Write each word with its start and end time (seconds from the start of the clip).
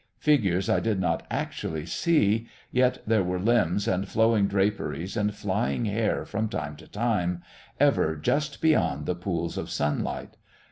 Figures 0.17 0.67
I 0.67 0.79
did 0.79 0.99
not 0.99 1.27
actually 1.29 1.85
see; 1.85 2.47
yet 2.71 3.03
there 3.05 3.23
were 3.23 3.37
limbs 3.39 3.87
and 3.87 4.07
flowing 4.07 4.47
draperies 4.47 5.15
and 5.15 5.31
flying 5.31 5.85
hair 5.85 6.25
from 6.25 6.49
time 6.49 6.75
to 6.77 6.87
time, 6.87 7.43
ever 7.79 8.15
just 8.15 8.61
beyond 8.61 9.05
the 9.05 9.13
pools 9.13 9.59
of 9.59 9.69
sunlight.... 9.69 10.37